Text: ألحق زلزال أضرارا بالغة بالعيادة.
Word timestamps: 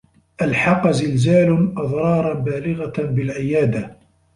ألحق 0.41 0.87
زلزال 0.91 1.71
أضرارا 1.77 2.33
بالغة 2.33 3.01
بالعيادة. 3.03 3.97